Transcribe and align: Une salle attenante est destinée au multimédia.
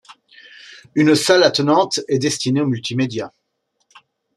Une 0.95 1.13
salle 1.13 1.43
attenante 1.43 1.99
est 2.07 2.17
destinée 2.17 2.61
au 2.61 2.65
multimédia. 2.65 3.31